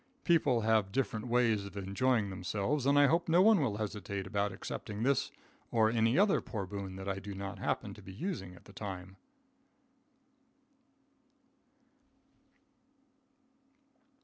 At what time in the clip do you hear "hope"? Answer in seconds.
3.05-3.29